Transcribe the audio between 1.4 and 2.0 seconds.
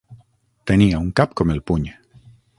com el puny.